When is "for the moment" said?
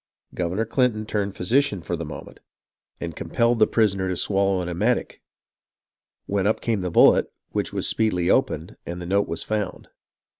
1.83-2.39